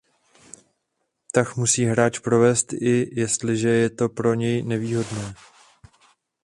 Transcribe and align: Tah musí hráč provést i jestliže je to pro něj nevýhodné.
Tah 1.31 1.53
musí 1.57 1.85
hráč 1.85 2.19
provést 2.19 2.73
i 2.73 3.19
jestliže 3.19 3.69
je 3.69 3.89
to 3.89 4.09
pro 4.09 4.33
něj 4.33 4.63
nevýhodné. 4.63 5.35